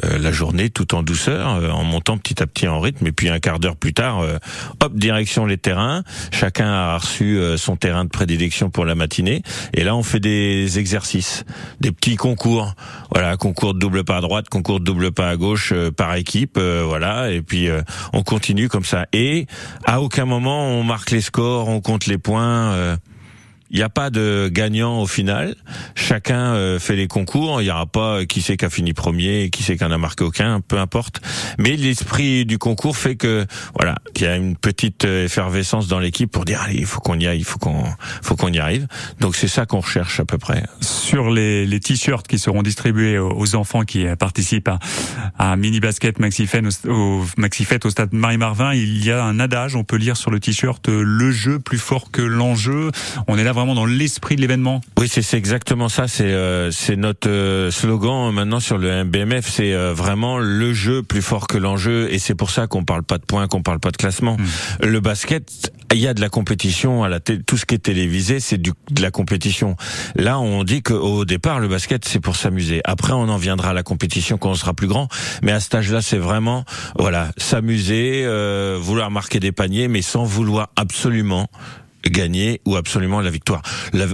la 0.04 0.32
journée 0.32 0.70
tout 0.70 0.96
en 0.96 1.04
douceur, 1.04 1.48
en 1.74 1.84
montant 1.84 2.18
petit 2.18 2.42
à 2.42 2.48
petit 2.48 2.68
en 2.68 2.80
rythme 2.80 3.08
et 3.08 3.12
puis 3.12 3.30
un 3.30 3.40
quart 3.40 3.60
d'heure 3.60 3.76
plus 3.76 3.94
tard, 3.94 4.24
hop 4.80 4.96
direction 4.96 5.46
les 5.46 5.58
terrains. 5.58 6.04
Chacun 6.32 6.67
a 6.74 6.98
reçu 6.98 7.40
son 7.58 7.76
terrain 7.76 8.06
de 8.06 8.10
prédilection 8.10 8.70
pour 8.70 8.86
la 8.86 8.96
matinée. 8.96 9.42
Et 9.74 9.84
là, 9.84 9.96
on 9.96 10.04
fait 10.04 10.20
des 10.20 10.80
exercices, 10.80 11.44
des 11.80 11.92
petits 11.92 12.16
concours. 12.16 12.74
Voilà, 13.12 13.38
concours 13.38 13.74
de 13.74 13.80
double 13.80 14.04
pas 14.04 14.18
à 14.18 14.22
droite, 14.22 14.50
concours 14.50 14.80
de 14.80 14.86
double 14.86 15.12
pas 15.12 15.30
à 15.30 15.36
gauche 15.36 15.72
euh, 15.74 15.92
par 15.92 16.16
équipe. 16.16 16.58
Euh, 16.58 16.84
voilà, 16.86 17.32
et 17.32 17.42
puis 17.42 17.70
euh, 17.70 17.82
on 18.14 18.24
continue 18.24 18.70
comme 18.70 18.86
ça. 18.86 19.06
Et 19.14 19.48
à 19.86 20.02
aucun 20.02 20.26
moment 20.26 20.68
on 20.68 20.84
marque 20.84 21.12
les 21.12 21.22
scores, 21.22 21.68
on 21.68 21.82
compte 21.82 22.06
les 22.06 22.18
points. 22.18 22.98
Il 23.70 23.78
n'y 23.78 23.84
a 23.84 23.90
pas 23.90 24.10
de 24.10 24.50
gagnant 24.52 25.02
au 25.02 25.08
final. 25.08 25.56
Chacun 25.96 26.54
euh, 26.54 26.80
fait 26.80 26.96
les 26.96 27.08
concours. 27.08 27.62
Il 27.62 27.66
n'y 27.66 27.72
aura 27.72 27.86
pas 27.86 28.26
qui 28.26 28.42
c'est 28.42 28.58
qui 28.58 28.66
a 28.66 28.70
fini 28.70 28.94
premier, 28.94 29.50
qui 29.50 29.64
c'est 29.64 29.78
qui 29.78 29.84
en 29.84 29.92
a 29.92 29.98
marqué 29.98 30.24
aucun, 30.24 30.62
peu 30.62 30.78
importe. 30.78 31.22
Mais 31.58 31.76
l'esprit 31.76 32.46
du 32.46 32.58
concours 32.58 32.98
fait 32.98 33.16
que 33.16 33.46
voilà, 33.76 33.96
qu'il 34.14 34.28
y 34.28 34.30
a 34.30 34.36
une 34.36 34.56
petite 34.56 35.06
euh, 35.06 35.26
effervescence 35.26 35.88
dans 35.88 36.00
l'équipe 36.00 36.32
pour 36.32 36.46
dire 36.46 36.62
allez, 36.62 36.78
il 36.78 36.86
faut 36.86 37.02
qu'on 37.02 37.20
y 37.20 37.28
aille, 37.28 37.40
il 37.40 37.46
faut 37.46 37.60
qu'on, 37.60 37.84
faut 38.22 38.36
qu'on 38.36 38.52
y 38.52 38.60
arrive. 38.60 38.88
Donc 39.20 39.36
c'est 39.36 39.48
ça 39.48 39.66
qu'on 39.66 39.82
recherche 39.82 40.20
à 40.20 40.26
peu 40.26 40.38
près. 40.38 40.64
Sur 40.82 41.30
les, 41.30 41.66
les 41.66 41.80
t-shirts 41.80 42.28
qui 42.28 42.40
seront 42.40 42.64
distribués 42.64 43.20
aux 43.20 43.56
enfants 43.56 43.84
qui 43.84 44.06
participent 44.20 44.70
à, 44.70 44.80
à 45.38 45.56
mini 45.56 45.80
basket 45.80 46.20
maxi 46.20 46.48
au, 46.88 46.92
au 46.92 47.26
maxi 47.38 47.68
au 47.84 47.90
stade 47.90 48.14
Marie 48.14 48.38
Marvin, 48.38 48.74
il 48.74 49.04
y 49.06 49.12
a 49.12 49.24
un 49.24 49.40
adage. 49.40 49.76
On 49.76 49.84
peut 49.84 49.98
lire 49.98 50.16
sur 50.16 50.32
le 50.32 50.40
t-shirt 50.40 50.88
le 50.88 51.32
jeu 51.32 51.60
plus 51.60 51.78
fort 51.78 52.12
que 52.12 52.22
l'enjeu. 52.22 52.92
On 53.28 53.38
est 53.38 53.44
là 53.44 53.54
vraiment 53.58 53.74
dans 53.74 53.88
l'esprit 53.88 54.36
de 54.36 54.42
l'événement? 54.42 54.82
Oui, 55.00 55.08
c'est 55.10 55.36
exactement 55.36 55.90
ça. 55.90 56.08
C'est 56.08 56.32
euh, 56.32 56.70
notre 56.96 57.28
euh, 57.28 57.72
slogan 57.72 58.32
maintenant 58.32 58.60
sur 58.60 58.78
le 58.78 59.04
BMF. 59.04 59.50
C'est 59.50 59.74
euh, 59.74 59.94
vraiment 59.94 60.38
le 60.38 60.74
jeu 60.74 61.02
plus 61.02 61.24
fort 61.24 61.48
que 61.48 61.58
l'enjeu, 61.58 62.08
et 62.14 62.20
c'est 62.20 62.36
pour 62.36 62.52
ça 62.52 62.68
qu'on 62.68 62.84
parle 62.84 63.02
pas 63.02 63.18
de 63.18 63.26
points, 63.26 63.48
qu'on 63.48 63.64
parle 63.64 63.80
pas 63.80 63.90
de 63.90 63.98
classement. 63.98 64.38
Hmm. 64.38 64.86
Le 64.86 65.00
basket, 65.00 65.72
il 65.92 65.98
y 65.98 66.08
a 66.08 66.14
de 66.14 66.22
la 66.22 66.30
compétition 66.30 67.04
à 67.04 67.10
la 67.10 67.20
tout 67.20 67.58
ce 67.58 67.66
qui 67.66 67.74
est 67.74 67.80
télévisé, 67.80 68.40
c'est 68.40 68.62
de 68.62 68.74
la 69.02 69.10
compétition. 69.10 69.76
Là, 70.16 70.40
on 70.40 70.64
dit 70.64 70.84
qu'au 70.84 71.26
départ, 71.26 71.60
le 71.60 71.68
basket, 71.68 72.06
c'est 72.06 72.20
pour 72.20 72.36
s'amuser. 72.36 72.82
Après, 72.84 73.14
on 73.14 73.28
en 73.28 73.38
viendra 73.38 73.72
à 73.72 73.74
la 73.74 73.84
compétition 73.84 74.38
quand 74.38 74.52
on 74.52 74.56
sera 74.56 74.76
plus 74.76 74.88
grand. 74.88 75.08
Mais 75.42 75.52
à 75.52 75.60
cet 75.60 75.74
âge-là, 75.74 76.02
c'est 76.04 76.20
vraiment, 76.20 76.64
voilà, 77.00 77.32
s'amuser, 77.38 78.24
vouloir 78.80 79.10
marquer 79.10 79.40
des 79.40 79.52
paniers, 79.52 79.88
mais 79.88 80.04
sans 80.04 80.26
vouloir 80.26 80.70
absolument 80.76 81.50
gagner 82.06 82.62
ou 82.66 82.76
absolument 82.76 83.22
la 83.22 83.30
victoire. 83.30 83.62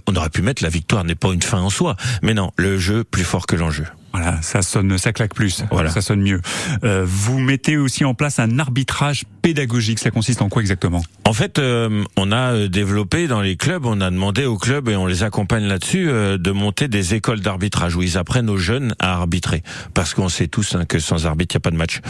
on 0.08 0.16
aurait 0.16 0.30
pu 0.30 0.42
mettre 0.42 0.64
la 0.64 0.70
victoire 0.70 1.04
n'est 1.04 1.16
pas 1.16 1.32
une 1.32 1.42
fin 1.42 1.62
en 1.62 1.70
soi, 1.70 1.96
mais 2.22 2.34
non, 2.34 2.52
le 2.58 2.78
jeu 2.78 3.04
plus 3.04 3.24
fort 3.24 3.46
que 3.46 3.56
l'enjeu. 3.56 3.86
Voilà, 4.14 4.40
ça 4.44 4.62
sonne, 4.62 4.96
ça 5.00 5.12
claque 5.12 5.34
plus, 5.34 5.64
voilà. 5.72 5.90
ça 5.90 6.02
sonne 6.02 6.22
mieux. 6.22 6.40
Euh, 6.84 7.04
vous 7.04 7.40
mettez 7.40 7.78
aussi 7.78 8.06
en 8.06 8.14
place 8.14 8.38
un 8.38 8.60
arbitrage 8.60 9.24
pédagogique. 9.42 9.98
Ça 9.98 10.12
consiste 10.12 10.44
en 10.44 10.50
quoi 10.50 10.62
exactement? 10.62 11.04
En 11.26 11.34
fait, 11.34 11.58
euh, 11.58 12.04
on 12.16 12.32
a 12.32 12.54
euh, 12.54 12.68
développé 12.68 13.26
dans 13.26 13.42
les 13.42 13.56
clubs, 13.56 13.88
on 13.88 14.02
a 14.02 14.12
demandé 14.12 14.46
aux 14.46 14.60
clubs 14.60 14.88
et 14.88 14.96
on 14.96 15.08
les 15.08 15.24
accompagne 15.24 15.64
là-dessus 15.64 16.06
de 16.06 16.52
monter 16.52 16.88
des 16.88 17.16
écoles 17.16 17.40
d'arbitrage 17.40 17.96
où 17.96 18.04
ils 18.04 18.20
apprennent 18.20 18.52
aux 18.52 18.58
jeunes 18.58 18.94
à 19.00 19.14
arbitrer, 19.14 19.64
parce 19.96 20.14
qu'on 20.14 20.30
sait 20.30 20.48
tous 20.48 20.76
hein, 20.76 20.86
que 20.86 21.00
sans 21.00 21.26
arbitre 21.26 21.56
il 21.56 21.58
y 21.58 21.58
a 21.58 21.62
pas 21.62 21.72
de 21.72 21.76
match. 21.76 22.02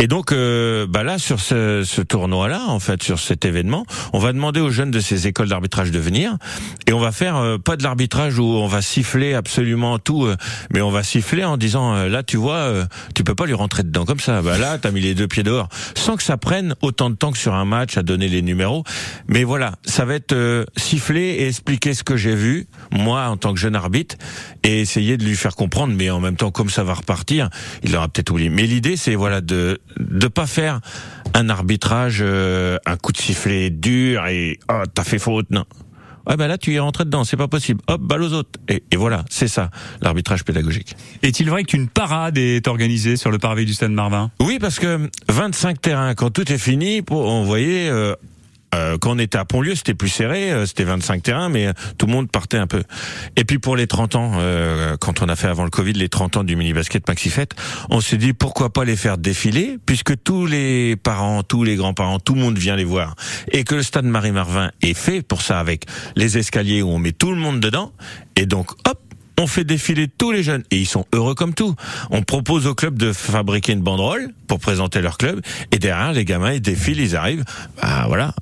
Et 0.00 0.08
donc, 0.08 0.34
bah 0.34 1.04
là 1.04 1.18
sur 1.18 1.38
ce, 1.38 1.84
ce 1.84 2.02
tournoi-là, 2.02 2.64
en 2.66 2.80
fait, 2.80 3.04
sur 3.04 3.20
cet 3.20 3.44
événement, 3.44 3.86
on 4.12 4.18
va 4.18 4.32
demander 4.32 4.60
aux 4.60 4.70
jeunes 4.70 4.90
de 4.90 5.00
ces 5.00 5.28
écoles 5.28 5.48
d'arbitrage 5.48 5.92
de 5.92 5.98
venir 6.00 6.36
et 6.88 6.92
on 6.92 6.98
va 6.98 7.12
faire 7.12 7.58
pas 7.64 7.76
de 7.76 7.84
l'arbitrage 7.84 8.38
où 8.38 8.44
on 8.44 8.66
va 8.66 8.82
siffler 8.82 9.34
absolument 9.34 9.98
tout, 10.00 10.26
mais 10.72 10.80
on 10.80 10.90
va 10.90 11.04
siffler 11.04 11.44
en 11.44 11.51
disant 11.56 11.94
euh, 11.94 12.08
là 12.08 12.22
tu 12.22 12.36
vois 12.36 12.56
euh, 12.56 12.84
tu 13.14 13.24
peux 13.24 13.34
pas 13.34 13.46
lui 13.46 13.54
rentrer 13.54 13.82
dedans 13.82 14.04
comme 14.04 14.20
ça. 14.20 14.42
Bah 14.42 14.58
là 14.58 14.78
t'as 14.78 14.90
mis 14.90 15.00
les 15.00 15.14
deux 15.14 15.28
pieds 15.28 15.42
dehors. 15.42 15.68
Sans 15.94 16.16
que 16.16 16.22
ça 16.22 16.36
prenne 16.36 16.74
autant 16.82 17.10
de 17.10 17.14
temps 17.14 17.32
que 17.32 17.38
sur 17.38 17.54
un 17.54 17.64
match 17.64 17.96
à 17.96 18.02
donner 18.02 18.28
les 18.28 18.42
numéros. 18.42 18.84
Mais 19.28 19.44
voilà 19.44 19.74
ça 19.84 20.04
va 20.04 20.14
être 20.14 20.32
euh, 20.32 20.64
siffler 20.76 21.20
et 21.20 21.48
expliquer 21.48 21.94
ce 21.94 22.02
que 22.02 22.16
j'ai 22.16 22.34
vu 22.34 22.66
moi 22.90 23.26
en 23.26 23.36
tant 23.36 23.52
que 23.54 23.60
jeune 23.60 23.76
arbitre 23.76 24.16
et 24.62 24.80
essayer 24.80 25.16
de 25.16 25.24
lui 25.24 25.36
faire 25.36 25.56
comprendre. 25.56 25.94
Mais 25.96 26.10
en 26.10 26.20
même 26.20 26.36
temps 26.36 26.50
comme 26.50 26.70
ça 26.70 26.84
va 26.84 26.94
repartir 26.94 27.50
il 27.82 27.96
aura 27.96 28.08
peut-être 28.08 28.30
oublié. 28.30 28.50
Mais 28.50 28.66
l'idée 28.66 28.96
c'est 28.96 29.14
voilà 29.14 29.40
de 29.40 29.80
de 29.98 30.28
pas 30.28 30.46
faire 30.46 30.80
un 31.34 31.48
arbitrage 31.48 32.22
un 32.22 32.96
coup 32.96 33.12
de 33.12 33.18
sifflet 33.18 33.70
dur 33.70 34.26
et 34.26 34.58
oh 34.70 34.82
t'as 34.92 35.04
fait 35.04 35.18
faute 35.18 35.50
non 35.50 35.64
ah 36.26 36.36
ben 36.36 36.48
là 36.48 36.58
tu 36.58 36.74
es 36.74 36.78
rentré 36.78 37.04
dedans, 37.04 37.24
c'est 37.24 37.36
pas 37.36 37.48
possible. 37.48 37.80
Hop, 37.88 38.00
balle 38.00 38.22
aux 38.22 38.32
autres. 38.32 38.60
Et, 38.68 38.82
et 38.90 38.96
voilà, 38.96 39.24
c'est 39.30 39.48
ça 39.48 39.70
l'arbitrage 40.00 40.44
pédagogique. 40.44 40.94
Est-il 41.22 41.48
vrai 41.50 41.64
qu'une 41.64 41.88
parade 41.88 42.38
est 42.38 42.66
organisée 42.68 43.16
sur 43.16 43.30
le 43.30 43.38
parvis 43.38 43.64
du 43.64 43.74
Stade 43.74 43.92
Marvin? 43.92 44.30
Oui, 44.40 44.58
parce 44.60 44.78
que 44.78 45.08
25 45.28 45.80
terrains, 45.80 46.14
quand 46.14 46.30
tout 46.30 46.50
est 46.50 46.58
fini, 46.58 47.02
on 47.10 47.44
voyait 47.44 47.88
euh, 47.88 48.14
euh, 48.74 48.96
quand 48.98 49.12
on 49.12 49.18
était 49.18 49.38
à 49.38 49.44
Pontlieu, 49.44 49.74
c'était 49.74 49.94
plus 49.94 50.08
serré, 50.08 50.50
euh, 50.50 50.66
c'était 50.66 50.84
25 50.84 51.22
terrains, 51.22 51.48
mais 51.48 51.66
euh, 51.66 51.72
tout 51.98 52.06
le 52.06 52.12
monde 52.12 52.30
partait 52.30 52.56
un 52.56 52.66
peu. 52.66 52.82
Et 53.36 53.44
puis 53.44 53.58
pour 53.58 53.76
les 53.76 53.86
30 53.86 54.16
ans, 54.16 54.32
quand 55.00 55.22
on 55.22 55.28
a 55.28 55.36
fait 55.36 55.48
avant 55.48 55.64
le 55.64 55.70
Covid 55.70 55.92
les 55.92 56.08
30 56.08 56.38
ans 56.38 56.44
du 56.44 56.56
mini 56.56 56.72
basket 56.72 57.06
maxi 57.08 57.30
fête, 57.30 57.54
on 57.90 58.00
s'est 58.00 58.16
dit 58.16 58.32
pourquoi 58.32 58.72
pas 58.72 58.84
les 58.84 58.96
faire 58.96 59.18
défiler, 59.18 59.78
puisque 59.84 60.22
tous 60.22 60.46
les 60.46 60.96
parents, 60.96 61.42
tous 61.42 61.64
les 61.64 61.76
grands-parents, 61.76 62.18
tout 62.18 62.34
le 62.34 62.40
monde 62.40 62.58
vient 62.58 62.76
les 62.76 62.84
voir, 62.84 63.14
et 63.50 63.64
que 63.64 63.74
le 63.74 63.82
stade 63.82 64.04
Marie-Marvin 64.04 64.70
est 64.82 64.94
fait 64.94 65.22
pour 65.22 65.42
ça, 65.42 65.58
avec 65.58 65.84
les 66.16 66.38
escaliers 66.38 66.82
où 66.82 66.88
on 66.88 66.98
met 66.98 67.12
tout 67.12 67.30
le 67.30 67.36
monde 67.36 67.60
dedans, 67.60 67.92
et 68.36 68.46
donc 68.46 68.72
hop, 68.88 68.98
on 69.38 69.46
fait 69.46 69.64
défiler 69.64 70.08
tous 70.08 70.30
les 70.30 70.42
jeunes 70.42 70.62
et 70.70 70.76
ils 70.76 70.86
sont 70.86 71.04
heureux 71.12 71.34
comme 71.34 71.54
tout. 71.54 71.74
On 72.10 72.22
propose 72.22 72.66
au 72.66 72.74
club 72.74 72.96
de 72.96 73.12
fabriquer 73.12 73.72
une 73.72 73.80
banderole 73.80 74.28
pour 74.46 74.60
présenter 74.60 75.00
leur 75.00 75.18
club 75.18 75.40
et 75.72 75.78
derrière 75.78 76.12
les 76.12 76.24
gamins 76.24 76.52
ils 76.52 76.60
défilent, 76.60 77.00
ils 77.00 77.16
arrivent. 77.16 77.44
Bah 77.80 78.04
voilà, 78.06 78.34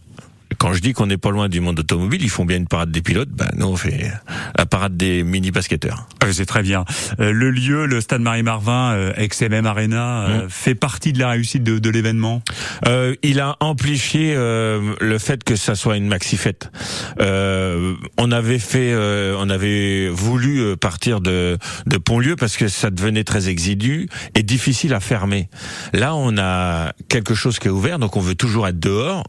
quand 0.60 0.74
je 0.74 0.80
dis 0.80 0.92
qu'on 0.92 1.06
n'est 1.06 1.16
pas 1.16 1.30
loin 1.30 1.48
du 1.48 1.60
monde 1.60 1.80
automobile, 1.80 2.20
ils 2.22 2.28
font 2.28 2.44
bien 2.44 2.58
une 2.58 2.66
parade 2.66 2.92
des 2.92 3.00
pilotes. 3.00 3.30
Ben, 3.30 3.48
nous, 3.56 3.64
on 3.64 3.76
fait 3.76 4.12
la 4.58 4.66
parade 4.66 4.94
des 4.94 5.22
mini-basketteurs. 5.22 6.06
Ah, 6.20 6.26
c'est 6.32 6.44
très 6.44 6.62
bien. 6.62 6.84
Euh, 7.18 7.32
le 7.32 7.50
lieu, 7.50 7.86
le 7.86 8.02
Stade 8.02 8.20
Marie-Marvin, 8.20 8.92
euh, 8.92 9.12
ex-MM 9.16 9.64
Arena, 9.64 10.26
euh, 10.26 10.44
mmh. 10.44 10.50
fait 10.50 10.74
partie 10.74 11.14
de 11.14 11.18
la 11.18 11.30
réussite 11.30 11.62
de, 11.62 11.78
de 11.78 11.88
l'événement? 11.88 12.42
Euh, 12.86 13.14
Il 13.22 13.40
a 13.40 13.56
amplifié 13.60 14.34
euh, 14.36 14.94
le 15.00 15.18
fait 15.18 15.44
que 15.44 15.56
ça 15.56 15.74
soit 15.74 15.96
une 15.96 16.08
maxi-fête. 16.08 16.70
on 17.18 18.30
avait 18.30 18.58
fait, 18.58 18.94
on 19.38 19.48
avait 19.48 20.10
voulu 20.10 20.76
partir 20.76 21.22
de, 21.22 21.56
de 21.86 21.96
Pontlieu 21.96 22.36
parce 22.36 22.58
que 22.58 22.68
ça 22.68 22.90
devenait 22.90 23.24
très 23.24 23.48
exigu 23.48 24.10
et 24.34 24.42
difficile 24.42 24.92
à 24.92 25.00
fermer. 25.00 25.48
Là, 25.94 26.14
on 26.14 26.36
a 26.36 26.92
quelque 27.08 27.34
chose 27.34 27.58
qui 27.58 27.68
est 27.68 27.70
ouvert, 27.70 27.98
donc 27.98 28.18
on 28.18 28.20
veut 28.20 28.34
toujours 28.34 28.68
être 28.68 28.78
dehors 28.78 29.24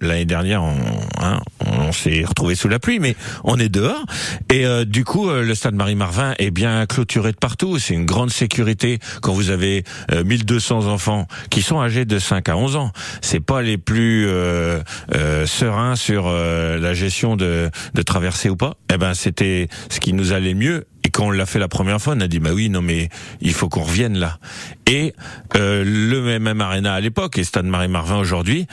l'année 0.00 0.24
dernière, 0.24 0.62
on, 0.62 0.76
hein, 1.20 1.40
on 1.66 1.92
s'est 1.92 2.24
retrouvé 2.24 2.54
sous 2.54 2.68
la 2.68 2.78
pluie, 2.78 2.98
mais 2.98 3.16
on 3.44 3.58
est 3.58 3.68
dehors. 3.68 4.04
Et 4.50 4.66
euh, 4.66 4.84
du 4.84 5.04
coup, 5.04 5.28
euh, 5.28 5.42
le 5.42 5.54
stade 5.54 5.74
Marie-Marvin 5.74 6.34
est 6.38 6.50
bien 6.50 6.86
clôturé 6.86 7.32
de 7.32 7.36
partout. 7.36 7.78
C'est 7.78 7.94
une 7.94 8.06
grande 8.06 8.30
sécurité 8.30 8.98
quand 9.22 9.32
vous 9.32 9.50
avez 9.50 9.84
1200 10.24 10.82
euh, 10.82 10.90
enfants 10.90 11.26
qui 11.50 11.62
sont 11.62 11.80
âgés 11.80 12.04
de 12.04 12.18
5 12.18 12.48
à 12.48 12.56
11 12.56 12.76
ans. 12.76 12.92
C'est 13.20 13.40
pas 13.40 13.62
les 13.62 13.78
plus 13.78 14.28
sereins 15.46 15.96
sur 15.96 16.30
la 16.30 16.94
gestion 16.94 17.36
de, 17.36 17.70
de 17.94 18.02
traversée 18.02 18.48
ou 18.48 18.56
pas. 18.56 18.74
Eh 18.92 18.96
ben, 18.96 19.14
c'était 19.14 19.68
ce 19.88 20.00
qui 20.00 20.12
nous 20.12 20.32
allait 20.32 20.54
mieux 20.54 20.86
et 21.04 21.10
quand 21.10 21.26
on 21.26 21.30
l'a 21.30 21.46
fait 21.46 21.58
la 21.58 21.68
première 21.68 22.00
fois, 22.00 22.14
on 22.16 22.20
a 22.20 22.28
dit 22.28 22.38
bah 22.38 22.50
oui, 22.52 22.68
non 22.68 22.82
mais 22.82 23.08
il 23.40 23.52
faut 23.52 23.68
qu'on 23.68 23.82
revienne 23.82 24.18
là. 24.18 24.38
Et 24.86 25.14
euh, 25.56 25.82
le 25.84 26.38
même 26.38 26.60
Arena 26.60 26.94
à 26.94 27.00
l'époque 27.00 27.38
et 27.38 27.44
Stade 27.44 27.64
Marie-Marvin 27.64 28.18
aujourd'hui 28.18 28.66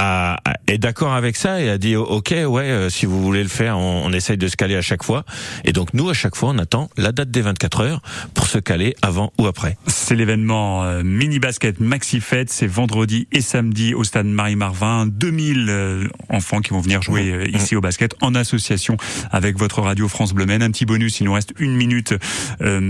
a, 0.00 0.40
est 0.66 0.78
d'accord 0.78 1.12
avec 1.12 1.36
ça 1.36 1.60
et 1.60 1.68
a 1.68 1.78
dit 1.78 1.94
ok 1.96 2.30
ouais 2.30 2.70
euh, 2.70 2.88
si 2.88 3.06
vous 3.06 3.22
voulez 3.22 3.42
le 3.42 3.48
faire, 3.48 3.78
on, 3.78 4.06
on, 4.06 4.12
essaye 4.12 4.38
de 4.38 4.48
se 4.48 4.56
caler 4.56 4.76
à 4.76 4.82
chaque 4.82 5.02
fois. 5.02 5.24
Et 5.64 5.72
donc 5.72 5.92
nous 5.94 6.08
à 6.08 6.14
chaque 6.14 6.36
fois 6.36 6.50
on 6.50 6.58
attend 6.58 6.88
la 6.96 7.12
date 7.12 7.30
des 7.30 7.42
24 7.42 7.80
heures 7.80 8.02
pour 8.34 8.46
se 8.46 8.58
caler 8.58 8.94
avant 9.02 9.32
ou 9.38 9.46
après. 9.46 9.76
C'est 9.86 10.16
l'événement 10.16 10.84
euh, 10.84 11.02
mini 11.02 11.38
basket 11.38 11.80
maxi 11.80 12.20
fête, 12.20 12.50
c'est 12.50 12.66
vendredi 12.66 13.28
et 13.32 13.40
samedi 13.40 13.94
au 13.94 14.04
Stade 14.04 14.26
Marie-Marvin, 14.26 15.06
2000 15.06 15.66
euh, 15.68 16.08
enfants 16.30 16.60
qui 16.60 16.70
vont 16.70 16.80
venir 16.80 17.02
jouer 17.02 17.32
mmh. 17.32 17.56
ici 17.56 17.76
au 17.76 17.80
basket 17.80 18.14
en 18.22 18.34
association 18.34 18.96
avec 19.30 19.58
votre 19.58 19.82
radio 19.82 20.08
France 20.08 20.32
Bleu 20.32 20.46
Un 20.48 20.70
petit 20.70 20.86
bonus, 20.86 21.20
il 21.20 21.24
nous 21.24 21.32
reste 21.34 21.52
une 21.58 21.76
minute. 21.76 22.14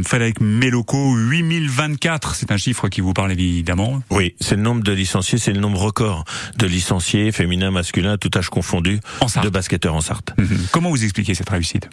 Frédéric 0.05 0.41
Méloco, 0.41 1.15
8024, 1.15 2.35
c'est 2.35 2.53
un 2.53 2.57
chiffre 2.57 2.89
qui 2.89 3.01
vous 3.01 3.13
parle 3.13 3.33
évidemment. 3.33 4.03
Oui, 4.11 4.35
c'est 4.41 4.57
le 4.57 4.63
nombre 4.63 4.83
de 4.83 4.93
licenciés, 4.93 5.39
c'est 5.39 5.53
le 5.53 5.61
nombre 5.61 5.81
record 5.81 6.25
de 6.57 6.67
licenciés 6.67 7.00
licenciés, 7.01 7.33
féminins, 7.33 7.71
masculins, 7.71 8.19
tout 8.19 8.31
âge 8.37 8.51
confondu, 8.51 9.01
de 9.43 9.49
basketteurs 9.49 9.95
en 9.95 10.01
Sarthe. 10.01 10.35
Mhm. 10.39 10.67
Comment 10.71 10.91
vous 10.91 11.03
expliquez 11.03 11.35
cette 11.35 11.49
réussite? 11.49 11.89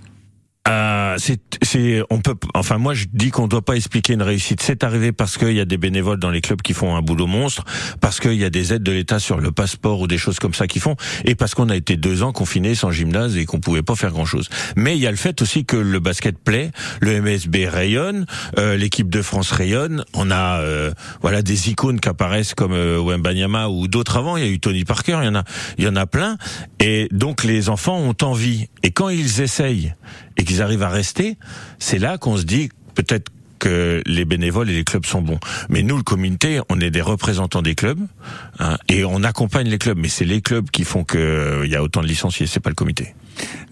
Euh, 0.68 1.18
c'est, 1.62 2.04
on 2.10 2.20
peut, 2.20 2.36
enfin 2.54 2.78
moi 2.78 2.94
je 2.94 3.06
dis 3.12 3.32
qu'on 3.32 3.44
ne 3.44 3.48
doit 3.48 3.64
pas 3.64 3.76
expliquer 3.76 4.14
une 4.14 4.22
réussite. 4.22 4.62
C'est 4.62 4.84
arrivé 4.84 5.12
parce 5.12 5.38
qu'il 5.38 5.54
y 5.54 5.60
a 5.60 5.66
des 5.66 5.78
bénévoles 5.78 6.20
dans 6.20 6.30
les 6.30 6.42
clubs 6.42 6.62
qui 6.62 6.74
font 6.74 6.96
un 6.96 7.02
boulot 7.02 7.28
monstre, 7.28 7.64
parce 8.02 8.20
qu'il 8.20 8.36
y 8.36 8.44
a 8.44 8.50
des 8.50 8.74
aides 8.74 8.84
de 8.84 8.92
l'État 8.92 9.20
sur 9.20 9.40
le 9.40 9.52
passeport 9.52 10.00
ou 10.00 10.08
des 10.08 10.18
choses 10.18 10.40
comme 10.40 10.54
ça 10.54 10.68
qui 10.68 10.80
font, 10.80 10.96
et 11.26 11.36
parce 11.36 11.56
qu'on 11.56 11.70
a 11.70 11.76
été 11.76 11.98
deux 11.98 12.24
ans 12.24 12.32
confinés 12.32 12.76
sans 12.76 12.92
gymnase 12.92 13.38
et 13.38 13.46
qu'on 13.46 13.60
pouvait 13.60 13.82
pas 13.82 13.96
faire 13.96 14.12
grand 14.12 14.26
chose. 14.26 14.50
Mais 14.76 14.96
il 14.96 15.02
y 15.02 15.08
a 15.08 15.12
le 15.12 15.18
fait 15.18 15.42
aussi 15.42 15.66
que 15.66 15.78
le 15.78 16.00
basket 16.00 16.38
plaît, 16.38 16.72
le 17.02 17.22
MSB 17.22 17.68
rayonne, 17.68 18.26
euh, 18.58 18.76
l'équipe 18.76 19.10
de 19.10 19.22
France 19.22 19.52
rayonne. 19.52 20.04
On 20.14 20.32
a 20.32 20.60
euh, 20.60 20.92
voilà 21.22 21.42
des 21.42 21.70
icônes 21.70 22.00
qui 22.00 22.10
apparaissent 22.10 22.54
comme 22.54 22.74
euh, 22.74 23.02
Wembanyama 23.02 23.70
ou 23.70 23.88
d'autres 23.88 24.18
avant. 24.18 24.38
Il 24.38 24.44
y 24.44 24.48
a 24.48 24.50
eu 24.50 24.60
Tony 24.60 24.84
Parker, 24.84 25.20
il 25.22 25.26
y 25.26 25.30
en 25.30 25.36
a, 25.36 25.44
il 25.78 25.86
y 25.86 25.88
en 25.88 25.96
a 25.96 26.06
plein. 26.06 26.38
Et 26.80 27.08
donc 27.12 27.44
les 27.44 27.70
enfants 27.70 27.98
ont 27.98 28.16
envie. 28.22 28.68
Et 28.84 28.92
quand 28.92 29.10
ils 29.10 29.42
essayent 29.42 29.94
arrivent 30.62 30.84
à 30.84 30.90
rester, 30.90 31.38
c'est 31.80 32.00
là 32.00 32.18
qu'on 32.18 32.38
se 32.38 32.44
dit 32.44 32.70
peut-être 32.96 33.32
que 33.60 34.02
les 34.06 34.26
bénévoles 34.26 34.70
et 34.70 34.74
les 34.74 34.84
clubs 34.84 35.06
sont 35.06 35.22
bons. 35.22 35.40
Mais 35.70 35.84
nous, 35.84 35.98
le 35.98 36.04
comité, 36.04 36.60
on 36.70 36.80
est 36.80 36.92
des 36.92 37.02
représentants 37.02 37.62
des 37.62 37.76
clubs 37.76 38.00
hein, 38.60 38.78
et 38.90 39.04
on 39.06 39.24
accompagne 39.24 39.68
les 39.68 39.78
clubs. 39.78 39.98
Mais 39.98 40.10
c'est 40.10 40.26
les 40.26 40.42
clubs 40.42 40.70
qui 40.70 40.84
font 40.84 41.04
qu'il 41.04 41.20
euh, 41.20 41.68
y 41.68 41.76
a 41.76 41.84
autant 41.84 42.02
de 42.02 42.08
licenciés, 42.08 42.48
c'est 42.48 42.60
pas 42.60 42.70
le 42.70 42.76
comité. 42.76 43.14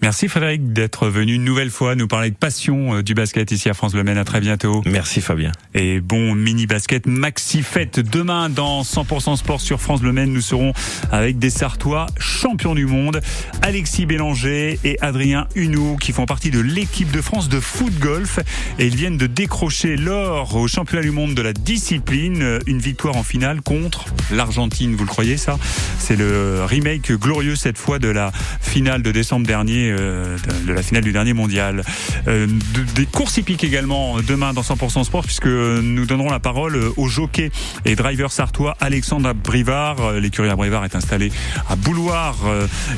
Merci 0.02 0.28
Frédéric 0.28 0.72
d'être 0.72 1.08
venu 1.08 1.34
une 1.34 1.44
nouvelle 1.44 1.70
fois 1.70 1.94
nous 1.94 2.06
parler 2.06 2.30
de 2.30 2.36
passion 2.36 2.96
euh, 2.96 3.02
du 3.02 3.14
basket 3.14 3.50
ici 3.50 3.68
à 3.68 3.74
France 3.74 3.94
Le 3.94 4.04
Maine. 4.04 4.18
À 4.18 4.24
très 4.24 4.40
bientôt. 4.40 4.82
Merci 4.86 5.20
Fabien. 5.20 5.52
Et 5.74 6.00
bon 6.00 6.34
mini 6.34 6.66
basket 6.66 7.06
maxi 7.06 7.62
fête 7.62 7.98
demain 7.98 8.48
dans 8.48 8.82
100% 8.82 9.36
sport 9.36 9.60
sur 9.60 9.80
France 9.80 10.02
Le 10.02 10.12
Maine. 10.12 10.32
Nous 10.32 10.40
serons 10.42 10.72
avec 11.10 11.38
des 11.38 11.50
Sartois 11.50 12.06
champions 12.18 12.74
du 12.74 12.86
monde, 12.86 13.20
Alexis 13.62 14.06
Bélanger 14.06 14.78
et 14.84 14.98
Adrien 15.00 15.48
Hunou 15.54 15.96
qui 15.96 16.12
font 16.12 16.26
partie 16.26 16.50
de 16.50 16.60
l'équipe 16.60 17.10
de 17.10 17.20
France 17.20 17.48
de 17.48 17.58
foot 17.58 17.98
golf 17.98 18.38
et 18.78 18.86
ils 18.86 18.96
viennent 18.96 19.16
de 19.16 19.26
décrocher 19.26 19.75
l'or 19.84 20.56
au 20.56 20.68
championnat 20.68 21.02
du 21.02 21.10
monde 21.10 21.34
de 21.34 21.42
la 21.42 21.52
discipline. 21.52 22.60
Une 22.66 22.78
victoire 22.78 23.16
en 23.16 23.22
finale 23.22 23.60
contre 23.60 24.06
l'Argentine. 24.30 24.94
Vous 24.94 25.04
le 25.04 25.08
croyez 25.08 25.36
ça? 25.36 25.58
C'est 25.98 26.16
le 26.16 26.64
remake 26.64 27.12
glorieux 27.12 27.56
cette 27.56 27.76
fois 27.76 27.98
de 27.98 28.08
la 28.08 28.32
finale 28.60 29.02
de 29.02 29.12
décembre 29.12 29.46
dernier 29.46 29.90
euh, 29.90 30.36
de 30.66 30.72
la 30.72 30.82
finale 30.82 31.04
du 31.04 31.12
dernier 31.12 31.32
mondial. 31.32 31.82
Euh, 32.26 32.46
des 32.94 33.06
courses 33.06 33.36
hippiques 33.36 33.64
également 33.64 34.16
demain 34.26 34.52
dans 34.52 34.62
100% 34.62 35.04
Sport 35.04 35.24
puisque 35.24 35.46
nous 35.46 36.06
donnerons 36.06 36.30
la 36.30 36.40
parole 36.40 36.80
au 36.96 37.08
jockey 37.08 37.50
et 37.84 37.96
driver 37.96 38.32
sartois 38.32 38.76
Alexandre 38.80 39.32
Brivard. 39.34 40.12
L'écurie 40.12 40.48
à 40.48 40.56
Brivard 40.56 40.84
est 40.84 40.96
installé 40.96 41.30
à 41.68 41.76
Bouloir 41.76 42.36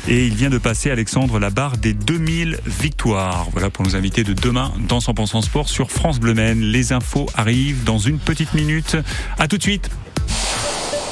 et 0.07 0.25
il 0.25 0.35
vient 0.35 0.49
de 0.49 0.57
passer 0.57 0.91
Alexandre 0.91 1.39
la 1.39 1.49
barre 1.49 1.77
des 1.77 1.93
2000 1.93 2.59
victoires. 2.65 3.47
Voilà 3.51 3.69
pour 3.69 3.85
nos 3.85 3.95
invités 3.95 4.23
de 4.23 4.33
demain 4.33 4.71
dans 4.87 4.99
100% 4.99 5.41
Sport 5.41 5.67
sur 5.67 5.91
France 5.91 6.19
Bleu 6.19 6.33
Maine. 6.33 6.68
Les 6.69 6.93
infos 6.93 7.25
arrivent 7.33 7.83
dans 7.83 7.97
une 7.97 8.19
petite 8.19 8.53
minute. 8.53 8.95
À 9.39 9.47
tout 9.47 9.57
de 9.57 9.63
suite. 9.63 9.89